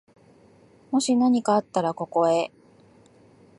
[0.89, 2.51] もしなにかあったら、ここへ。